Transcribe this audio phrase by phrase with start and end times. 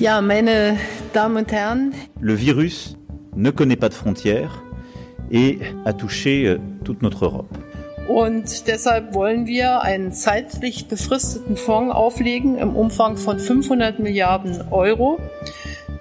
[0.00, 0.76] Ja, meine
[1.12, 1.92] Damen und Herren.
[2.20, 2.96] Le virus
[3.34, 4.62] ne connaît pas de frontières
[5.32, 7.48] et a touché euh, toute notre Europe.
[8.06, 15.18] Und deshalb wollen wir einen zeitlich befristeten Fonds auflegen im Umfang von 500 Milliarden Euro,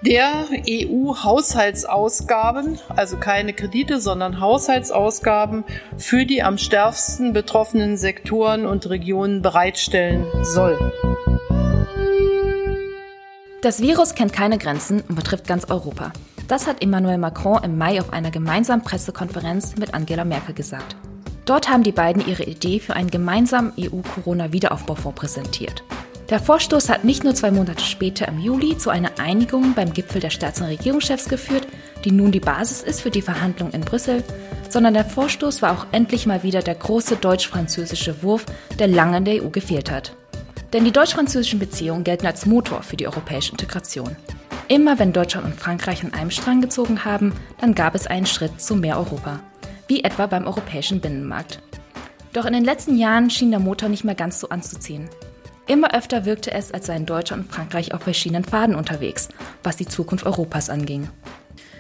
[0.06, 5.64] der EU-Haushaltsausgaben, also keine Kredite, sondern Haushaltsausgaben
[5.98, 10.78] für die am stärksten betroffenen Sektoren und Regionen bereitstellen soll.
[13.68, 16.14] Das Virus kennt keine Grenzen und betrifft ganz Europa.
[16.48, 20.96] Das hat Emmanuel Macron im Mai auf einer gemeinsamen Pressekonferenz mit Angela Merkel gesagt.
[21.44, 25.84] Dort haben die beiden ihre Idee für einen gemeinsamen EU-Corona-Wiederaufbaufonds präsentiert.
[26.30, 30.22] Der Vorstoß hat nicht nur zwei Monate später im Juli zu einer Einigung beim Gipfel
[30.22, 31.68] der Staats- und Regierungschefs geführt,
[32.06, 34.23] die nun die Basis ist für die Verhandlungen in Brüssel,
[34.70, 38.45] sondern der Vorstoß war auch endlich mal wieder der große deutsch-französische Wurf,
[38.80, 40.14] der lange in der EU gefehlt hat.
[40.73, 44.15] Denn die deutsch-französischen Beziehungen gelten als Motor für die europäische Integration.
[44.67, 48.59] Immer wenn Deutschland und Frankreich an einem Strang gezogen haben, dann gab es einen Schritt
[48.59, 49.39] zu mehr Europa.
[49.88, 51.61] Wie etwa beim europäischen Binnenmarkt.
[52.33, 55.09] Doch in den letzten Jahren schien der Motor nicht mehr ganz so anzuziehen.
[55.67, 59.29] Immer öfter wirkte es, als seien Deutschland und Frankreich auf verschiedenen Faden unterwegs,
[59.63, 61.09] was die Zukunft Europas anging.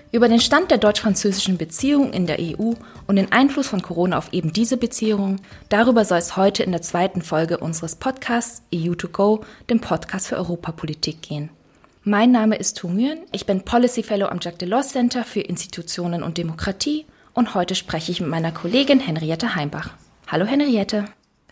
[0.09, 2.73] Über den Stand der deutsch-französischen Beziehungen in der EU
[3.07, 6.81] und den Einfluss von Corona auf eben diese Beziehungen, darüber soll es heute in der
[6.81, 11.49] zweiten Folge unseres Podcasts EU2Go, dem Podcast für Europapolitik, gehen.
[12.03, 16.23] Mein Name ist Tu Nguyen, ich bin Policy Fellow am Jacques Delors Center für Institutionen
[16.23, 19.89] und Demokratie und heute spreche ich mit meiner Kollegin Henriette Heimbach.
[20.25, 21.03] Hallo Henriette.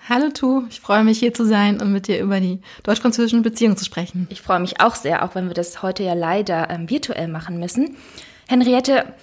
[0.07, 3.75] Hallo Tu, ich freue mich hier zu sein und mit dir über die deutsch-französischen Beziehungen
[3.75, 4.27] zu sprechen.
[4.29, 7.59] Ich freue mich auch sehr, auch wenn wir das heute ja leider ähm, virtuell machen
[7.59, 7.97] müssen.
[8.47, 9.13] Henriette,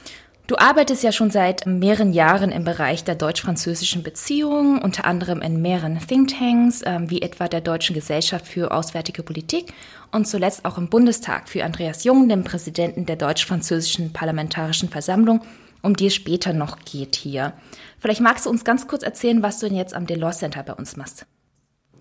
[0.49, 5.63] du arbeitest ja schon seit mehreren Jahren im Bereich der deutsch-französischen Beziehungen, unter anderem in
[5.63, 9.73] mehreren Thinktanks, äh, wie etwa der Deutschen Gesellschaft für Auswärtige Politik
[10.11, 15.43] und zuletzt auch im Bundestag für Andreas Jung, dem Präsidenten der deutsch-französischen Parlamentarischen Versammlung,
[15.83, 17.53] um die es später noch geht hier.
[17.99, 20.73] Vielleicht magst du uns ganz kurz erzählen, was du denn jetzt am Delors Center bei
[20.73, 21.27] uns machst.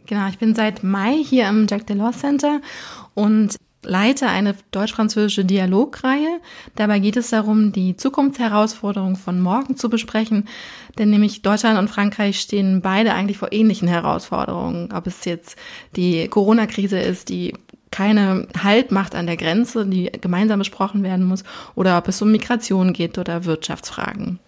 [0.07, 2.61] Genau, ich bin seit Mai hier am Jacques Delors Center
[3.13, 6.39] und leite eine deutsch-französische Dialogreihe.
[6.75, 10.47] Dabei geht es darum, die Zukunftsherausforderungen von morgen zu besprechen,
[10.97, 14.91] denn nämlich Deutschland und Frankreich stehen beide eigentlich vor ähnlichen Herausforderungen.
[14.93, 15.57] Ob es jetzt
[15.95, 17.53] die Corona-Krise ist, die
[17.91, 21.43] keine Halt macht an der Grenze, die gemeinsam besprochen werden muss,
[21.75, 24.39] oder ob es um Migration geht oder Wirtschaftsfragen.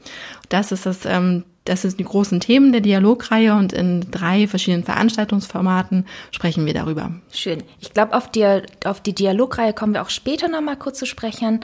[0.49, 4.83] Das ist das, ähm, das sind die großen Themen der Dialogreihe und in drei verschiedenen
[4.83, 7.11] Veranstaltungsformaten sprechen wir darüber.
[7.31, 7.63] Schön.
[7.79, 11.61] Ich glaube, auf die, auf die Dialogreihe kommen wir auch später nochmal kurz zu sprechen.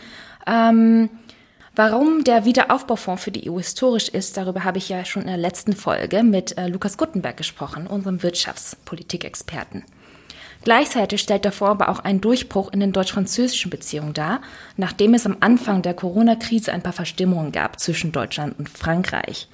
[0.47, 1.09] Ähm,
[1.75, 5.37] warum der Wiederaufbaufonds für die EU historisch ist, darüber habe ich ja schon in der
[5.37, 9.83] letzten Folge mit äh, Lukas Guttenberg gesprochen, unserem Wirtschaftspolitikexperten.
[10.63, 14.41] Gleichzeitig stellt der Fonds aber auch einen Durchbruch in den deutsch-französischen Beziehungen dar,
[14.75, 19.47] nachdem es am Anfang der Corona-Krise ein paar Verstimmungen gab zwischen Deutschland und Frankreich.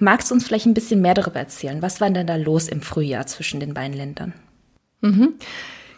[0.00, 1.82] Magst du uns vielleicht ein bisschen mehr darüber erzählen?
[1.82, 4.32] Was war denn da los im Frühjahr zwischen den beiden Ländern?
[5.00, 5.34] Mhm.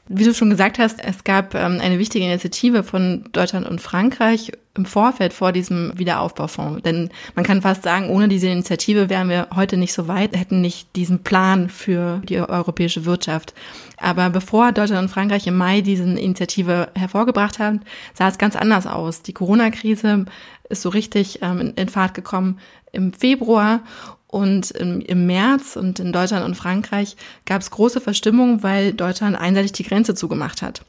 [0.09, 4.53] Wie du schon gesagt hast, es gab ähm, eine wichtige Initiative von Deutschland und Frankreich
[4.75, 6.83] im Vorfeld vor diesem Wiederaufbaufonds.
[6.83, 10.63] Denn man kann fast sagen, ohne diese Initiative wären wir heute nicht so weit, hätten
[10.63, 13.53] nicht diesen Plan für die europäische Wirtschaft.
[13.99, 17.81] Aber bevor Deutschland und Frankreich im Mai diese Initiative hervorgebracht haben,
[18.15, 19.21] sah es ganz anders aus.
[19.23, 20.25] Die Corona-Krise
[20.71, 22.59] ist so richtig ähm, in, Fahrt gekommen
[22.93, 23.81] im Februar
[24.27, 29.37] und im, im März und in Deutschland und Frankreich gab es große Verstimmungen, weil Deutschland
[29.37, 30.83] einseitig die Grenze zugemacht hat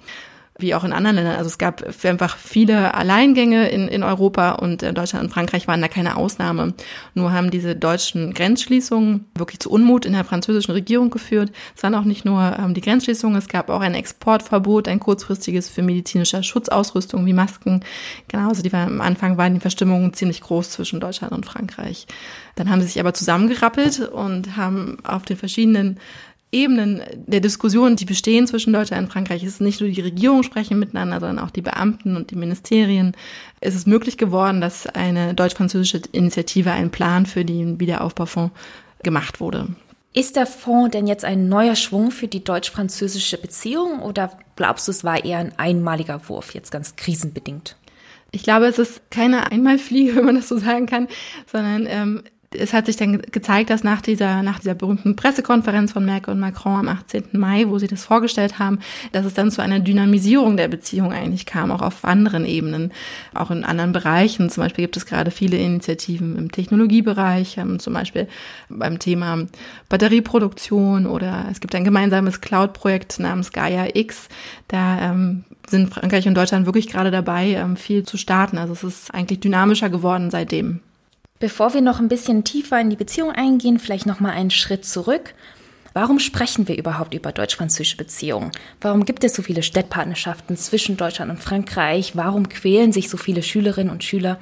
[0.63, 1.35] wie auch in anderen Ländern.
[1.35, 5.81] Also es gab einfach viele Alleingänge in, in Europa und äh, Deutschland und Frankreich waren
[5.81, 6.73] da keine Ausnahme.
[7.13, 11.51] Nur haben diese deutschen Grenzschließungen wirklich zu Unmut in der französischen Regierung geführt.
[11.75, 15.69] Es waren auch nicht nur ähm, die Grenzschließungen, es gab auch ein Exportverbot, ein kurzfristiges
[15.69, 17.83] für medizinische Schutzausrüstung wie Masken.
[18.29, 22.07] Genau, also die waren, am Anfang waren die Verstimmungen ziemlich groß zwischen Deutschland und Frankreich.
[22.55, 25.99] Dann haben sie sich aber zusammengerappelt und haben auf den verschiedenen
[26.53, 30.79] Ebenen der Diskussion, die bestehen zwischen Deutschland und Frankreich, ist nicht nur die Regierung sprechen
[30.79, 33.15] miteinander, sondern auch die Beamten und die Ministerien.
[33.59, 38.53] Es ist möglich geworden, dass eine deutsch-französische Initiative, ein Plan für den Wiederaufbaufonds
[39.01, 39.67] gemacht wurde.
[40.13, 44.91] Ist der Fonds denn jetzt ein neuer Schwung für die deutsch-französische Beziehung oder glaubst du,
[44.91, 47.75] es war eher ein einmaliger Wurf, jetzt ganz krisenbedingt?
[48.31, 51.07] Ich glaube, es ist keine Einmalfliege, wenn man das so sagen kann,
[51.51, 52.23] sondern ähm,
[52.55, 56.39] es hat sich dann gezeigt, dass nach dieser, nach dieser berühmten Pressekonferenz von Merkel und
[56.39, 57.25] Macron am 18.
[57.33, 58.79] Mai, wo sie das vorgestellt haben,
[59.11, 62.91] dass es dann zu einer Dynamisierung der Beziehung eigentlich kam, auch auf anderen Ebenen,
[63.33, 64.49] auch in anderen Bereichen.
[64.49, 68.27] Zum Beispiel gibt es gerade viele Initiativen im Technologiebereich, ähm, zum Beispiel
[68.69, 69.45] beim Thema
[69.89, 74.29] Batterieproduktion oder es gibt ein gemeinsames Cloud-Projekt namens Gaia X.
[74.67, 78.57] Da ähm, sind Frankreich und Deutschland wirklich gerade dabei, ähm, viel zu starten.
[78.57, 80.81] Also es ist eigentlich dynamischer geworden seitdem.
[81.43, 84.85] Bevor wir noch ein bisschen tiefer in die Beziehung eingehen, vielleicht noch mal einen Schritt
[84.85, 85.33] zurück.
[85.91, 88.53] Warum sprechen wir überhaupt über deutsch-französische Beziehungen?
[88.79, 92.15] Warum gibt es so viele Städtpartnerschaften zwischen Deutschland und Frankreich?
[92.15, 94.39] Warum quälen sich so viele Schülerinnen und Schüler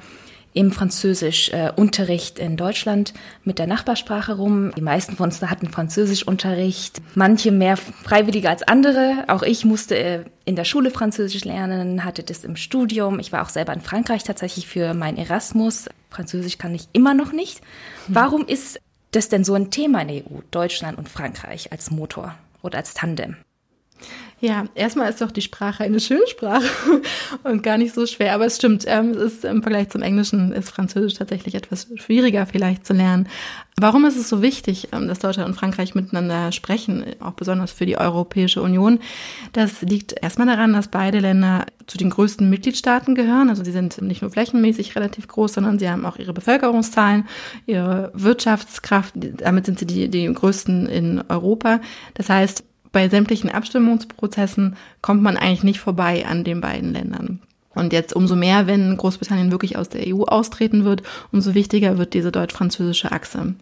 [0.54, 3.14] im Französischunterricht äh, in Deutschland
[3.44, 4.72] mit der Nachbarsprache rum.
[4.76, 9.24] Die meisten von uns hatten Französischunterricht, manche mehr freiwilliger als andere.
[9.28, 13.18] Auch ich musste äh, in der Schule Französisch lernen, hatte das im Studium.
[13.18, 15.88] Ich war auch selber in Frankreich tatsächlich für mein Erasmus.
[16.10, 17.60] Französisch kann ich immer noch nicht.
[18.06, 18.14] Hm.
[18.14, 18.80] Warum ist
[19.12, 22.94] das denn so ein Thema in der EU, Deutschland und Frankreich als Motor oder als
[22.94, 23.36] Tandem?
[24.42, 26.66] Ja, erstmal ist doch die Sprache eine schöne Sprache
[27.44, 28.34] und gar nicht so schwer.
[28.34, 32.44] Aber es stimmt, ähm, es ist im Vergleich zum Englischen ist Französisch tatsächlich etwas schwieriger
[32.44, 33.28] vielleicht zu lernen.
[33.76, 37.86] Warum ist es so wichtig, ähm, dass Deutschland und Frankreich miteinander sprechen, auch besonders für
[37.86, 38.98] die Europäische Union?
[39.52, 43.48] Das liegt erstmal daran, dass beide Länder zu den größten Mitgliedstaaten gehören.
[43.48, 47.28] Also sie sind nicht nur flächenmäßig relativ groß, sondern sie haben auch ihre Bevölkerungszahlen,
[47.66, 49.14] ihre Wirtschaftskraft.
[49.14, 51.80] Damit sind sie die, die größten in Europa.
[52.14, 57.40] Das heißt, bei sämtlichen Abstimmungsprozessen kommt man eigentlich nicht vorbei an den beiden Ländern.
[57.74, 61.02] Und jetzt umso mehr, wenn Großbritannien wirklich aus der EU austreten wird,
[61.32, 63.54] umso wichtiger wird diese deutsch-französische Achse.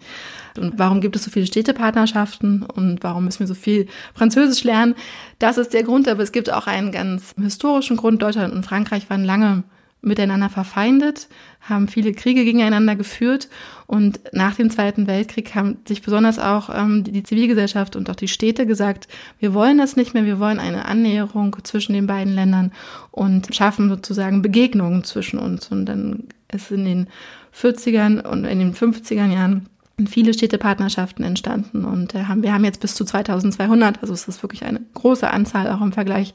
[0.59, 4.97] Und warum gibt es so viele Städtepartnerschaften und warum müssen wir so viel Französisch lernen?
[5.39, 8.21] Das ist der Grund, aber es gibt auch einen ganz historischen Grund.
[8.21, 9.63] Deutschland und Frankreich waren lange
[10.03, 11.29] miteinander verfeindet,
[11.61, 13.49] haben viele Kriege gegeneinander geführt
[13.87, 18.29] und nach dem Zweiten Weltkrieg haben sich besonders auch ähm, die, Zivilgesellschaft und auch die
[18.29, 19.09] Städte gesagt,
[19.39, 22.73] wir wollen das nicht mehr, wir wollen eine Annäherung zwischen den beiden Ländern
[23.11, 25.69] und schaffen sozusagen Begegnungen zwischen uns.
[25.69, 27.09] Und dann ist in den
[27.55, 29.69] 40ern und in den 50er Jahren
[30.07, 34.43] viele Städtepartnerschaften entstanden und äh, haben, wir haben jetzt bis zu 2200, also es ist
[34.43, 36.35] wirklich eine große Anzahl auch im Vergleich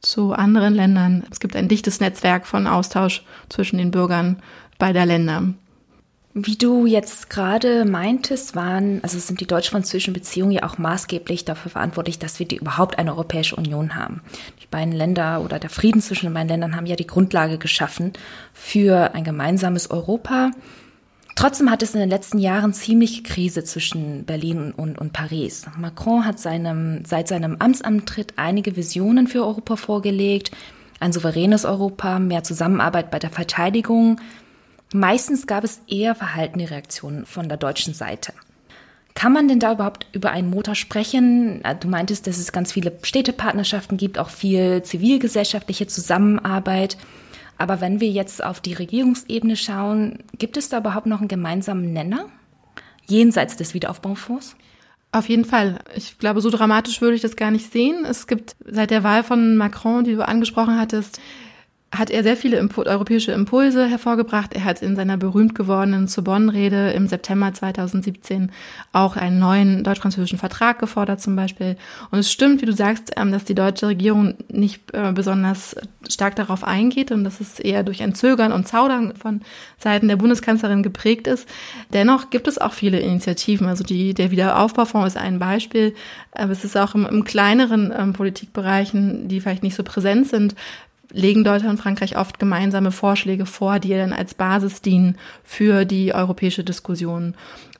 [0.00, 1.24] zu anderen Ländern.
[1.30, 4.36] Es gibt ein dichtes Netzwerk von Austausch zwischen den Bürgern
[4.78, 5.54] beider Länder.
[6.38, 11.70] Wie du jetzt gerade meintest, waren, also sind die deutsch-französischen Beziehungen ja auch maßgeblich dafür
[11.70, 14.20] verantwortlich, dass wir die überhaupt eine Europäische Union haben.
[14.62, 18.12] Die beiden Länder oder der Frieden zwischen den beiden Ländern haben ja die Grundlage geschaffen
[18.52, 20.50] für ein gemeinsames Europa.
[21.36, 25.66] Trotzdem hat es in den letzten Jahren ziemliche Krise zwischen Berlin und, und Paris.
[25.76, 30.50] Macron hat seinem, seit seinem Amtsantritt einige Visionen für Europa vorgelegt.
[30.98, 34.18] Ein souveränes Europa, mehr Zusammenarbeit bei der Verteidigung.
[34.94, 38.32] Meistens gab es eher verhaltene Reaktionen von der deutschen Seite.
[39.12, 41.62] Kann man denn da überhaupt über einen Motor sprechen?
[41.80, 46.96] Du meintest, dass es ganz viele Städtepartnerschaften gibt, auch viel zivilgesellschaftliche Zusammenarbeit.
[47.58, 51.92] Aber wenn wir jetzt auf die Regierungsebene schauen, gibt es da überhaupt noch einen gemeinsamen
[51.92, 52.26] Nenner
[53.06, 54.56] jenseits des Wiederaufbaufonds?
[55.12, 55.78] Auf jeden Fall.
[55.94, 58.04] Ich glaube, so dramatisch würde ich das gar nicht sehen.
[58.04, 61.20] Es gibt seit der Wahl von Macron, die du angesprochen hattest,
[61.92, 64.54] hat er sehr viele Impu europäische Impulse hervorgebracht.
[64.54, 68.50] Er hat in seiner berühmt gewordenen Sorbonne-Rede im September 2017
[68.92, 71.76] auch einen neuen deutsch-französischen Vertrag gefordert zum Beispiel.
[72.10, 75.76] Und es stimmt, wie du sagst, ähm, dass die deutsche Regierung nicht äh, besonders
[76.08, 79.40] stark darauf eingeht und dass es eher durch ein Zögern und Zaudern von
[79.78, 81.48] Seiten der Bundeskanzlerin geprägt ist.
[81.92, 83.68] Dennoch gibt es auch viele Initiativen.
[83.68, 85.94] Also die, der Wiederaufbaufonds ist ein Beispiel,
[86.32, 90.56] aber es ist auch im, im kleineren ähm, Politikbereichen, die vielleicht nicht so präsent sind,
[91.16, 96.14] legen Deutschland und Frankreich oft gemeinsame Vorschläge vor, die dann als Basis dienen für die
[96.14, 97.34] europäische Diskussion.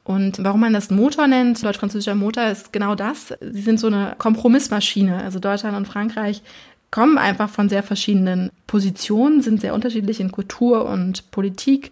[0.05, 3.35] Und warum man das Motor nennt, deutsch-französischer Motor, ist genau das.
[3.41, 5.23] Sie sind so eine Kompromissmaschine.
[5.23, 6.43] Also Deutschland und Frankreich
[6.91, 11.91] kommen einfach von sehr verschiedenen Positionen, sind sehr unterschiedlich in Kultur und Politik.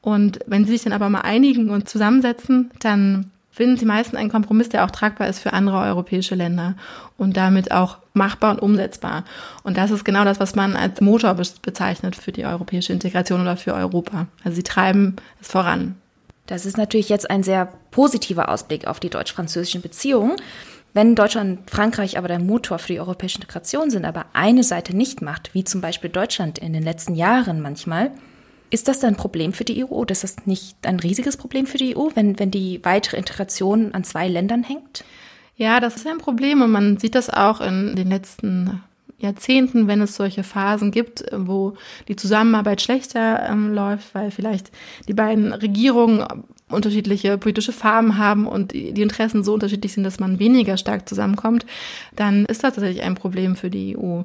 [0.00, 4.30] Und wenn sie sich dann aber mal einigen und zusammensetzen, dann finden sie meistens einen
[4.30, 6.74] Kompromiss, der auch tragbar ist für andere europäische Länder
[7.16, 9.24] und damit auch machbar und umsetzbar.
[9.62, 13.56] Und das ist genau das, was man als Motor bezeichnet für die europäische Integration oder
[13.56, 14.26] für Europa.
[14.42, 15.94] Also sie treiben es voran.
[16.46, 20.34] Das ist natürlich jetzt ein sehr positiver Ausblick auf die deutsch-französischen Beziehungen.
[20.92, 24.96] Wenn Deutschland und Frankreich aber der Motor für die europäische Integration sind, aber eine Seite
[24.96, 28.10] nicht macht, wie zum Beispiel Deutschland in den letzten Jahren manchmal,
[28.74, 31.78] ist das ein Problem für die EU oder ist das nicht ein riesiges Problem für
[31.78, 35.04] die EU, wenn, wenn die weitere Integration an zwei Ländern hängt?
[35.56, 38.82] Ja, das ist ein Problem und man sieht das auch in den letzten
[39.18, 41.74] Jahrzehnten, wenn es solche Phasen gibt, wo
[42.08, 44.72] die Zusammenarbeit schlechter ähm, läuft, weil vielleicht
[45.06, 46.26] die beiden Regierungen
[46.68, 51.64] unterschiedliche politische Farben haben und die Interessen so unterschiedlich sind, dass man weniger stark zusammenkommt,
[52.16, 54.22] dann ist das tatsächlich ein Problem für die EU.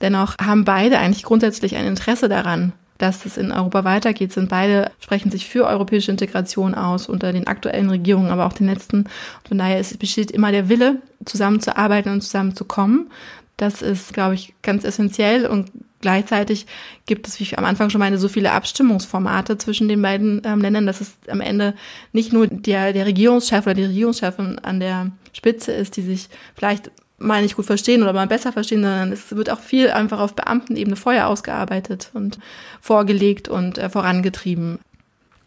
[0.00, 4.92] Dennoch haben beide eigentlich grundsätzlich ein Interesse daran, dass es in Europa weitergeht, sind beide,
[5.00, 9.06] sprechen sich für europäische Integration aus unter den aktuellen Regierungen, aber auch den letzten.
[9.48, 13.10] Von daher ist, besteht immer der Wille, zusammenzuarbeiten und zusammenzukommen.
[13.56, 16.66] Das ist, glaube ich, ganz essentiell und gleichzeitig
[17.04, 20.60] gibt es, wie ich am Anfang schon meine, so viele Abstimmungsformate zwischen den beiden ähm,
[20.60, 21.74] Ländern, dass es am Ende
[22.12, 26.92] nicht nur der, der Regierungschef oder die Regierungschefin an der Spitze ist, die sich vielleicht
[27.22, 30.34] mal nicht gut verstehen oder mal besser verstehen, sondern es wird auch viel einfach auf
[30.34, 32.38] Beamtenebene vorher ausgearbeitet und
[32.80, 34.78] vorgelegt und äh, vorangetrieben.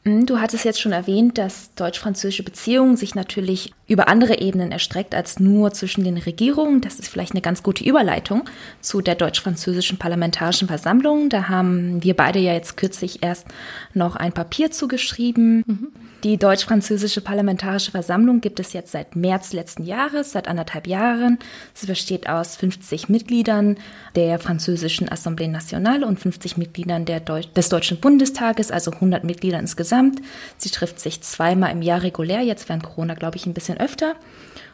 [0.05, 5.15] Mhm, du hattest jetzt schon erwähnt, dass deutsch-französische Beziehungen sich natürlich über andere Ebenen erstreckt
[5.15, 6.79] als nur zwischen den Regierungen.
[6.81, 8.47] Das ist vielleicht eine ganz gute Überleitung
[8.81, 11.29] zu der deutsch-französischen Parlamentarischen Versammlung.
[11.29, 13.47] Da haben wir beide ja jetzt kürzlich erst
[13.93, 15.63] noch ein Papier zugeschrieben.
[15.65, 15.91] Mhm.
[16.25, 21.37] Die deutsch-französische Parlamentarische Versammlung gibt es jetzt seit März letzten Jahres, seit anderthalb Jahren.
[21.75, 23.77] Sie besteht aus 50 Mitgliedern
[24.15, 30.19] der französischen Assemblée Nationale und 50 Mitgliedern Deu des Deutschen Bundestages, also 100 Mitglieder insgesamt.
[30.57, 34.15] Sie trifft sich zweimal im Jahr regulär, jetzt während Corona, glaube ich, ein bisschen öfter.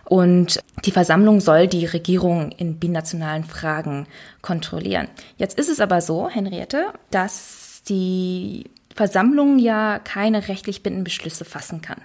[0.05, 4.08] Und die Versammlung soll die Regierung in binationalen Fragen
[4.41, 5.10] kontrollieren.
[5.36, 11.81] Jetzt ist es aber so, Henriette, dass die Versammlung ja keine rechtlich bindenden Beschlüsse fassen
[11.81, 12.01] kann.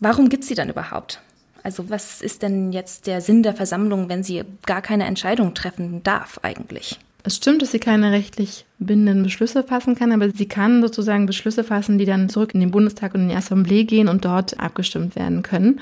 [0.00, 1.20] Warum gibt sie dann überhaupt?
[1.62, 6.02] Also was ist denn jetzt der Sinn der Versammlung, wenn sie gar keine Entscheidung treffen
[6.02, 6.98] darf eigentlich?
[7.26, 11.64] Es stimmt, dass sie keine rechtlich bindenden Beschlüsse fassen kann, aber sie kann sozusagen Beschlüsse
[11.64, 15.16] fassen, die dann zurück in den Bundestag und in die Assemblée gehen und dort abgestimmt
[15.16, 15.80] werden können.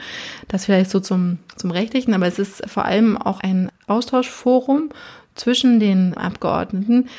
[0.48, 4.88] Das vielleicht so zum, zum Rechtlichen, aber es ist vor allem auch ein Austauschforum
[5.34, 7.10] zwischen den Abgeordneten,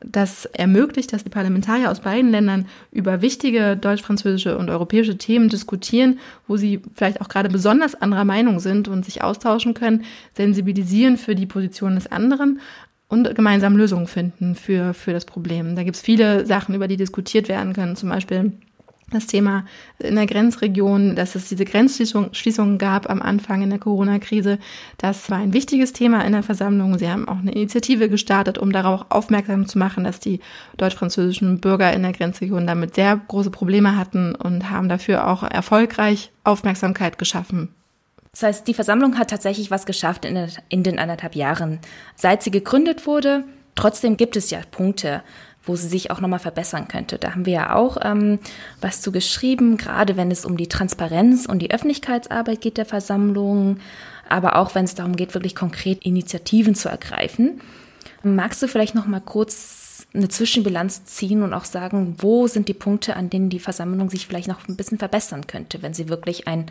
[0.00, 6.18] das ermöglicht, dass die Parlamentarier aus beiden Ländern über wichtige deutsch-französische und europäische Themen diskutieren,
[6.46, 11.34] wo sie vielleicht auch gerade besonders anderer Meinung sind und sich austauschen können, sensibilisieren für
[11.34, 12.60] die Position des anderen
[13.08, 15.76] und gemeinsam Lösungen finden für, für das Problem.
[15.76, 18.52] Da gibt es viele Sachen, über die diskutiert werden können, zum Beispiel
[19.12, 19.64] das Thema
[20.00, 24.58] in der Grenzregion, dass es diese Grenzschließungen gab am Anfang in der Corona-Krise.
[24.98, 26.98] Das war ein wichtiges Thema in der Versammlung.
[26.98, 30.40] Sie haben auch eine Initiative gestartet, um darauf aufmerksam zu machen, dass die
[30.76, 36.32] deutsch-französischen Bürger in der Grenzregion damit sehr große Probleme hatten und haben dafür auch erfolgreich
[36.42, 37.68] Aufmerksamkeit geschaffen.
[38.32, 41.78] Das heißt, die Versammlung hat tatsächlich was geschafft in, den anderthalb Jahren,
[42.16, 43.44] seit sie gegründet wurde.
[43.76, 45.22] Trotzdem gibt es ja Punkte,
[45.66, 47.18] wo sie sich auch nochmal verbessern könnte.
[47.18, 48.38] Da haben wir ja auch ähm,
[48.80, 53.78] was zu geschrieben, gerade wenn es um die Transparenz und die Öffentlichkeitsarbeit geht der Versammlung,
[54.28, 57.60] aber auch wenn es darum geht, wirklich konkret Initiativen zu ergreifen.
[58.22, 63.16] Magst du vielleicht nochmal kurz eine Zwischenbilanz ziehen und auch sagen, wo sind die Punkte,
[63.16, 66.66] an denen die Versammlung sich vielleicht noch ein bisschen verbessern könnte, wenn sie wirklich ein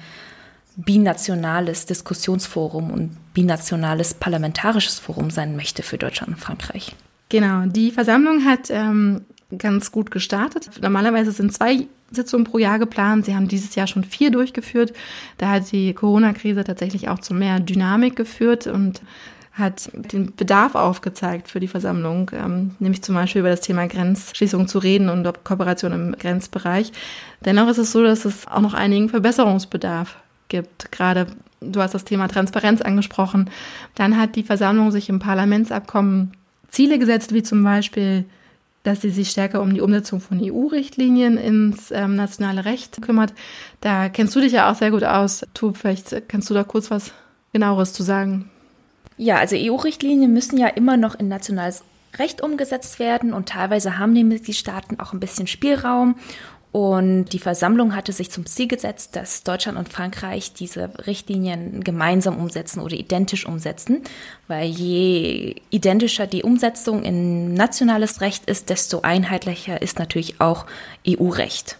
[0.75, 6.95] binationales Diskussionsforum und binationales parlamentarisches Forum sein möchte für Deutschland und Frankreich?
[7.35, 9.25] Genau, die Versammlung hat ähm,
[9.57, 10.69] ganz gut gestartet.
[10.81, 13.25] Normalerweise sind zwei Sitzungen pro Jahr geplant.
[13.25, 14.93] Sie haben dieses Jahr schon vier durchgeführt.
[15.37, 19.01] Da hat die Corona-Krise tatsächlich auch zu mehr Dynamik geführt und
[19.51, 24.69] hat den Bedarf aufgezeigt für die Versammlung, ähm, nämlich zum Beispiel über das Thema Grenzschließung
[24.69, 26.93] zu reden und Kooperation im Grenzbereich.
[27.43, 30.15] Dennoch ist es so, dass es auch noch einigen Verbesserungsbedarf
[30.47, 30.89] gibt.
[30.93, 31.27] Gerade
[31.59, 33.49] du hast das Thema Transparenz angesprochen.
[33.93, 36.31] Dann hat die Versammlung sich im Parlamentsabkommen
[36.75, 38.25] Ziele gesetzt, wie zum Beispiel,
[38.83, 43.33] dass sie sich stärker um die Umsetzung von EU-Richtlinien ins ähm, nationale Recht kümmert.
[43.79, 45.45] Da kennst du dich ja auch sehr gut aus.
[45.53, 47.13] Tu, vielleicht kannst du da kurz was
[47.53, 48.51] genaueres zu sagen.
[49.17, 51.83] Ja, also EU-Richtlinien müssen ja immer noch in nationales
[52.17, 56.15] Recht umgesetzt werden und teilweise haben die Mitgliedstaaten auch ein bisschen Spielraum
[56.75, 62.37] und die Versammlung hatte sich zum Ziel gesetzt, dass Deutschland und Frankreich diese Richtlinien gemeinsam
[62.37, 64.01] umsetzen oder identisch umsetzen,
[64.49, 70.65] weil je identischer die Umsetzung in nationales Recht ist, desto einheitlicher ist natürlich auch
[71.07, 71.77] EU-Recht.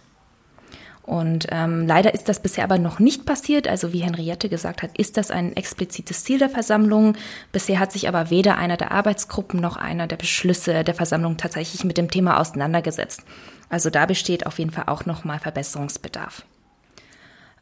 [1.06, 3.68] Und ähm, leider ist das bisher aber noch nicht passiert.
[3.68, 7.16] Also wie Henriette gesagt hat, ist das ein explizites Ziel der Versammlung.
[7.52, 11.84] Bisher hat sich aber weder einer der Arbeitsgruppen noch einer der Beschlüsse der Versammlung tatsächlich
[11.84, 13.22] mit dem Thema auseinandergesetzt.
[13.68, 16.44] Also da besteht auf jeden Fall auch nochmal Verbesserungsbedarf.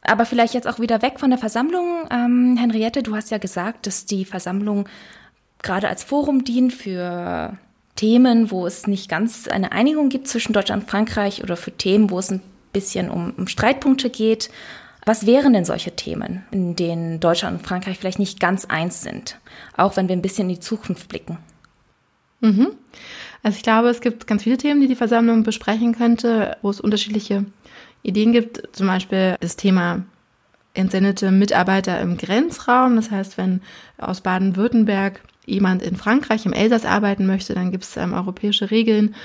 [0.01, 2.07] Aber vielleicht jetzt auch wieder weg von der Versammlung.
[2.11, 4.89] Ähm, Henriette, du hast ja gesagt, dass die Versammlung
[5.61, 7.57] gerade als Forum dient für
[7.95, 12.09] Themen, wo es nicht ganz eine Einigung gibt zwischen Deutschland und Frankreich oder für Themen,
[12.09, 12.41] wo es ein
[12.75, 14.49] bisschen um, um Streitpunkte geht.
[15.05, 19.39] Was wären denn solche Themen, in denen Deutschland und Frankreich vielleicht nicht ganz eins sind,
[19.77, 21.37] auch wenn wir ein bisschen in die Zukunft blicken?
[22.41, 22.71] Mhm.
[23.43, 26.81] Also ich glaube, es gibt ganz viele Themen, die die Versammlung besprechen könnte, wo es
[26.81, 27.45] unterschiedliche
[28.01, 30.03] Ideen gibt, zum Beispiel das Thema
[30.73, 32.95] entsendete Mitarbeiter im Grenzraum.
[32.95, 33.61] Das heißt, wenn
[33.97, 39.15] aus Baden-Württemberg jemand in Frankreich im Elsass arbeiten möchte, dann gibt es ähm, europäische Regeln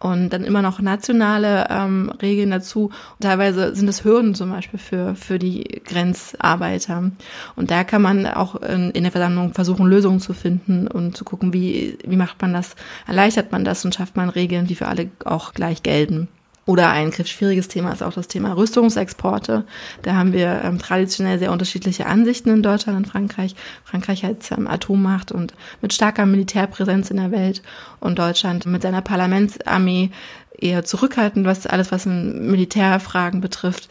[0.00, 2.90] und dann immer noch nationale ähm, Regeln dazu.
[3.20, 7.10] teilweise sind es Hürden zum Beispiel für, für die Grenzarbeiter.
[7.54, 11.24] Und da kann man auch in, in der Versammlung versuchen, Lösungen zu finden und zu
[11.24, 12.76] gucken, wie, wie macht man das,
[13.06, 16.28] erleichtert man das und schafft man Regeln, die für alle auch gleich gelten.
[16.66, 19.64] Oder ein schwieriges Thema ist auch das Thema Rüstungsexporte.
[20.02, 23.56] Da haben wir ähm, traditionell sehr unterschiedliche Ansichten in Deutschland und Frankreich.
[23.84, 27.62] Frankreich als ähm, Atommacht und mit starker Militärpräsenz in der Welt
[27.98, 30.10] und Deutschland mit seiner Parlamentsarmee
[30.56, 33.88] eher zurückhaltend, was alles, was Militärfragen betrifft.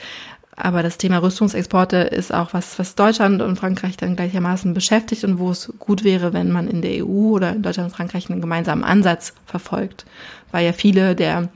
[0.55, 5.39] Aber das Thema Rüstungsexporte ist auch was, was Deutschland und Frankreich dann gleichermaßen beschäftigt und
[5.39, 8.41] wo es gut wäre, wenn man in der EU oder in Deutschland und Frankreich einen
[8.41, 10.05] gemeinsamen Ansatz verfolgt.
[10.51, 11.47] Weil ja viele der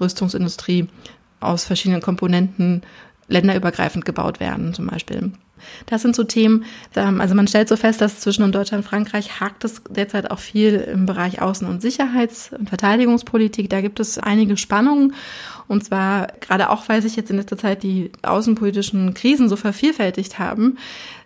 [0.00, 0.88] Rüstungsindustrie
[1.40, 2.82] aus verschiedenen Komponenten
[3.28, 5.32] länderübergreifend gebaut werden, zum Beispiel.
[5.86, 9.64] Das sind so Themen, also man stellt so fest, dass zwischen Deutschland und Frankreich hakt
[9.64, 13.70] es derzeit auch viel im Bereich Außen- und Sicherheits- und Verteidigungspolitik.
[13.70, 15.14] Da gibt es einige Spannungen
[15.66, 20.38] und zwar gerade auch, weil sich jetzt in letzter Zeit die außenpolitischen Krisen so vervielfältigt
[20.38, 20.76] haben.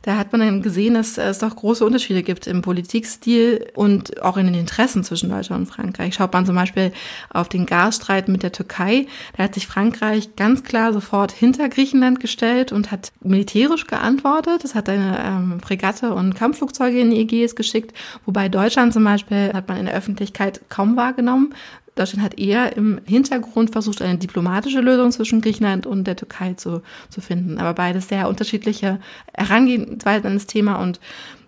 [0.03, 4.39] Da hat man dann gesehen, dass es doch große Unterschiede gibt im Politikstil und auch
[4.39, 6.15] in den Interessen zwischen Deutschland und Frankreich.
[6.15, 6.93] Schaut man zum Beispiel
[7.29, 9.07] auf den Gasstreit mit der Türkei.
[9.37, 14.65] Da hat sich Frankreich ganz klar sofort hinter Griechenland gestellt und hat militärisch geantwortet.
[14.65, 19.53] Es hat eine ähm, Fregatte und Kampfflugzeuge in die Ägäis geschickt, wobei Deutschland zum Beispiel
[19.53, 21.55] hat man in der Öffentlichkeit kaum wahrgenommen.
[22.01, 26.83] Deutschland hat eher im Hintergrund versucht, eine diplomatische Lösung zwischen Griechenland und der Türkei zu,
[27.11, 27.59] zu finden.
[27.59, 28.99] Aber beides sehr unterschiedliche
[29.35, 30.99] Herangehensweisen an das Thema und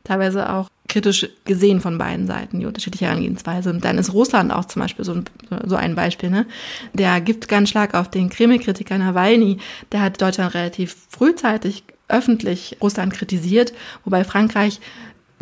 [0.04, 3.70] teilweise auch kritisch gesehen von beiden Seiten, die unterschiedliche Herangehensweise.
[3.70, 5.24] Und dann ist Russland auch zum Beispiel so ein,
[5.64, 6.28] so ein Beispiel.
[6.28, 6.46] Ne?
[6.92, 7.22] Der
[7.64, 9.56] stark auf den Kreml-Kritiker Nawalny.
[9.90, 13.72] Der hat Deutschland relativ frühzeitig öffentlich Russland kritisiert,
[14.04, 14.80] wobei Frankreich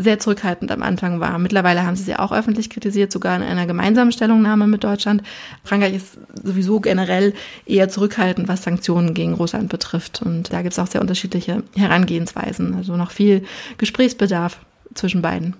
[0.00, 1.38] sehr zurückhaltend am Anfang war.
[1.38, 5.22] Mittlerweile haben sie sie auch öffentlich kritisiert, sogar in einer gemeinsamen Stellungnahme mit Deutschland.
[5.62, 7.34] Frankreich ist sowieso generell
[7.66, 10.22] eher zurückhaltend, was Sanktionen gegen Russland betrifft.
[10.22, 12.74] Und da gibt es auch sehr unterschiedliche Herangehensweisen.
[12.74, 13.44] Also noch viel
[13.78, 14.60] Gesprächsbedarf
[14.94, 15.54] zwischen beiden.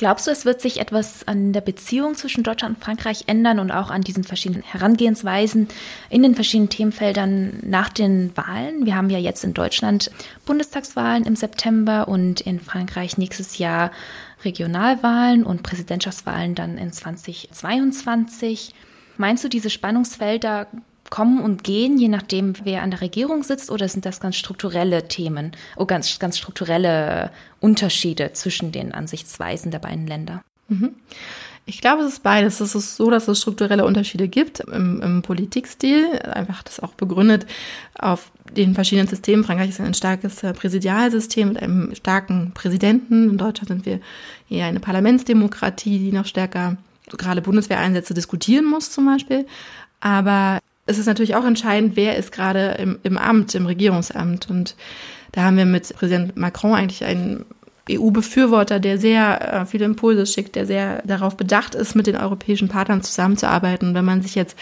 [0.00, 3.70] Glaubst du, es wird sich etwas an der Beziehung zwischen Deutschland und Frankreich ändern und
[3.70, 5.68] auch an diesen verschiedenen Herangehensweisen
[6.08, 8.86] in den verschiedenen Themenfeldern nach den Wahlen?
[8.86, 10.10] Wir haben ja jetzt in Deutschland
[10.46, 13.90] Bundestagswahlen im September und in Frankreich nächstes Jahr
[14.42, 18.74] Regionalwahlen und Präsidentschaftswahlen dann in 2022.
[19.18, 20.68] Meinst du, diese Spannungsfelder
[21.10, 25.08] kommen und gehen, je nachdem, wer an der Regierung sitzt, oder sind das ganz strukturelle
[25.08, 30.42] Themen, oh, ganz, ganz strukturelle Unterschiede zwischen den Ansichtsweisen der beiden Länder?
[30.68, 30.94] Mhm.
[31.66, 32.60] Ich glaube, es ist beides.
[32.60, 36.18] Es ist so, dass es strukturelle Unterschiede gibt im, im Politikstil.
[36.20, 37.46] Einfach das auch begründet
[37.96, 39.44] auf den verschiedenen Systemen.
[39.44, 43.30] Frankreich ist ein starkes äh, Präsidialsystem mit einem starken Präsidenten.
[43.30, 44.00] In Deutschland sind wir
[44.48, 46.76] eher eine Parlamentsdemokratie, die noch stärker
[47.16, 49.46] gerade Bundeswehreinsätze diskutieren muss zum Beispiel.
[50.00, 54.50] Aber es ist natürlich auch entscheidend, wer ist gerade im, im Amt, im Regierungsamt.
[54.50, 54.74] Und
[55.32, 57.44] da haben wir mit Präsident Macron eigentlich einen
[57.88, 62.68] EU-Befürworter, der sehr äh, viele Impulse schickt, der sehr darauf bedacht ist, mit den europäischen
[62.68, 63.88] Partnern zusammenzuarbeiten.
[63.88, 64.56] Und wenn man sich jetzt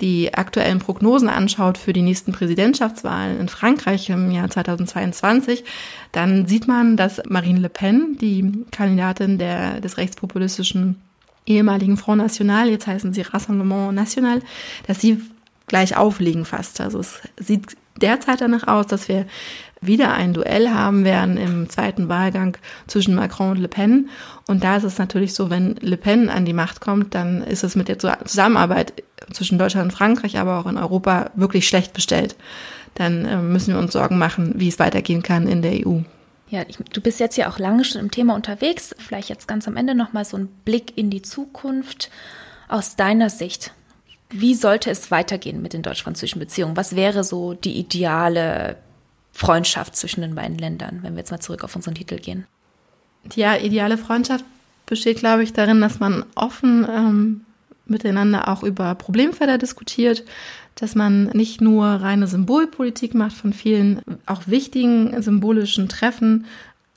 [0.00, 5.64] die aktuellen Prognosen anschaut für die nächsten Präsidentschaftswahlen in Frankreich im Jahr 2022,
[6.12, 10.96] dann sieht man, dass Marine Le Pen, die Kandidatin der, des rechtspopulistischen
[11.46, 14.42] ehemaligen Front National, jetzt heißen sie Rassemblement National,
[14.86, 15.20] dass sie
[15.66, 16.80] gleich aufliegen fast.
[16.80, 19.26] Also es sieht derzeit danach aus, dass wir
[19.80, 24.08] wieder ein Duell haben werden im zweiten Wahlgang zwischen Macron und Le Pen.
[24.46, 27.64] Und da ist es natürlich so, wenn Le Pen an die Macht kommt, dann ist
[27.64, 28.94] es mit der Zusammenarbeit
[29.32, 32.36] zwischen Deutschland und Frankreich, aber auch in Europa wirklich schlecht bestellt.
[32.94, 36.00] Dann äh, müssen wir uns Sorgen machen, wie es weitergehen kann in der EU.
[36.48, 38.94] Ja, ich, du bist jetzt ja auch lange schon im Thema unterwegs.
[38.98, 42.10] Vielleicht jetzt ganz am Ende nochmal so ein Blick in die Zukunft
[42.68, 43.72] aus deiner Sicht.
[44.30, 46.76] Wie sollte es weitergehen mit den deutsch-französischen Beziehungen?
[46.76, 48.76] Was wäre so die ideale
[49.32, 52.46] Freundschaft zwischen den beiden Ländern, wenn wir jetzt mal zurück auf unseren Titel gehen?
[53.34, 54.44] Ja, ideale Freundschaft
[54.86, 57.40] besteht, glaube ich, darin, dass man offen ähm,
[57.86, 60.24] miteinander auch über Problemfelder diskutiert,
[60.74, 66.46] dass man nicht nur reine Symbolpolitik macht von vielen auch wichtigen symbolischen Treffen,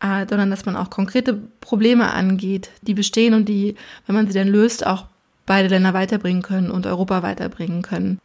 [0.02, 4.34] äh, sondern dass man auch konkrete Probleme angeht, die bestehen und die, wenn man sie
[4.34, 5.06] dann löst, auch
[5.50, 8.20] beide Länder weiterbringen können und Europa weiterbringen können.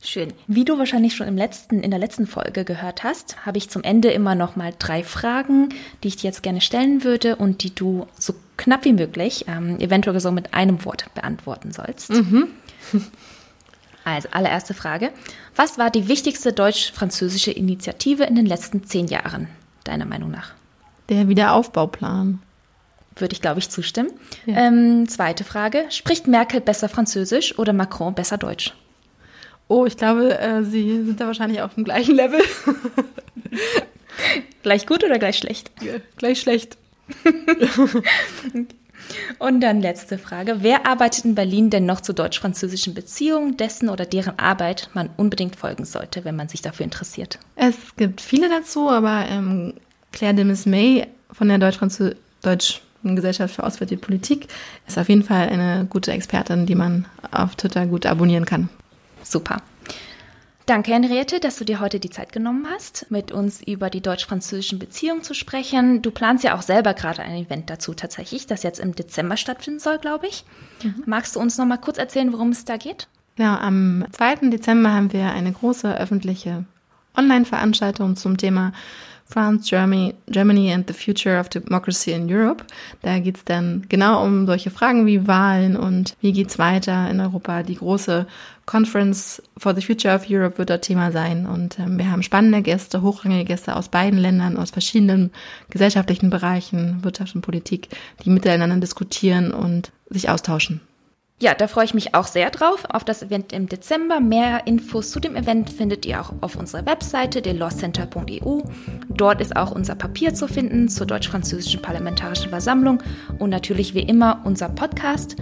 [0.00, 0.32] Schön.
[0.46, 3.82] Wie du wahrscheinlich schon im letzten, in der letzten Folge gehört hast, habe ich zum
[3.82, 5.70] Ende immer noch mal drei Fragen,
[6.02, 9.80] die ich dir jetzt gerne stellen würde und die du so knapp wie möglich, ähm,
[9.80, 12.10] eventuell so mit einem Wort beantworten sollst.
[12.10, 12.48] Mhm.
[14.04, 15.10] Also allererste Frage.
[15.54, 19.48] Was war die wichtigste deutsch-französische Initiative in den letzten zehn Jahren,
[19.84, 20.52] deiner Meinung nach?
[21.10, 22.40] Der Wiederaufbauplan.
[23.18, 24.10] Würde ich, glaube ich, zustimmen.
[24.46, 24.66] Ja.
[24.66, 25.86] Ähm, zweite Frage.
[25.90, 28.74] Spricht Merkel besser Französisch oder Macron besser Deutsch?
[29.68, 32.40] Oh, ich glaube, äh, sie sind da wahrscheinlich auf dem gleichen Level.
[34.62, 35.70] gleich gut oder gleich schlecht?
[35.82, 36.78] Ja, gleich schlecht.
[39.38, 40.58] Und dann letzte Frage.
[40.60, 45.56] Wer arbeitet in Berlin denn noch zu deutsch-französischen Beziehungen, dessen oder deren Arbeit man unbedingt
[45.56, 47.38] folgen sollte, wenn man sich dafür interessiert?
[47.56, 49.74] Es gibt viele dazu, aber ähm,
[50.12, 52.18] Claire de May von der Deutsch-Französischen
[53.02, 54.48] Gesellschaft für Auswärtige Politik
[54.86, 58.68] ist auf jeden Fall eine gute Expertin, die man auf Twitter gut abonnieren kann.
[59.22, 59.62] Super.
[60.68, 64.78] Danke, Henriette, dass du dir heute die Zeit genommen hast, mit uns über die deutsch-französischen
[64.78, 66.02] Beziehungen zu sprechen.
[66.02, 69.80] Du planst ja auch selber gerade ein Event dazu tatsächlich, das jetzt im Dezember stattfinden
[69.80, 70.44] soll, glaube ich.
[70.82, 71.04] Mhm.
[71.06, 73.08] Magst du uns noch mal kurz erzählen, worum es da geht?
[73.36, 74.50] Genau, am 2.
[74.50, 76.66] Dezember haben wir eine große öffentliche
[77.16, 78.72] Online-Veranstaltung zum Thema
[79.28, 82.64] France, Germany, Germany and the Future of Democracy in Europe.
[83.02, 87.62] Da geht's dann genau um solche Fragen wie Wahlen und wie geht's weiter in Europa.
[87.62, 88.26] Die große
[88.64, 91.46] Conference for the Future of Europe wird dort Thema sein.
[91.46, 95.30] Und ähm, wir haben spannende Gäste, hochrangige Gäste aus beiden Ländern, aus verschiedenen
[95.68, 97.88] gesellschaftlichen Bereichen, Wirtschaft und Politik,
[98.24, 100.80] die miteinander diskutieren und sich austauschen.
[101.40, 104.18] Ja, da freue ich mich auch sehr drauf, auf das Event im Dezember.
[104.18, 108.62] Mehr Infos zu dem Event findet ihr auch auf unserer Webseite delawcenter.eu.
[109.08, 113.04] Dort ist auch unser Papier zu finden zur deutsch-französischen Parlamentarischen Versammlung
[113.38, 115.36] und natürlich wie immer unser Podcast,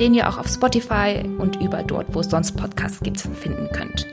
[0.00, 4.06] den ihr auch auf Spotify und über dort, wo es sonst Podcasts gibt, finden könnt.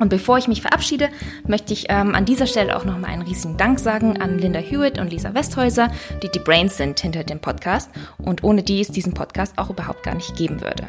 [0.00, 1.10] Und bevor ich mich verabschiede,
[1.46, 4.98] möchte ich ähm, an dieser Stelle auch nochmal einen riesigen Dank sagen an Linda Hewitt
[4.98, 9.12] und Lisa Westhäuser, die die Brains sind hinter dem Podcast und ohne die es diesen
[9.12, 10.88] Podcast auch überhaupt gar nicht geben würde.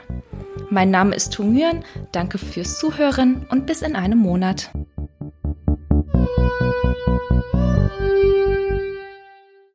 [0.69, 4.71] Mein Name ist Tungüren, danke fürs Zuhören und bis in einem Monat.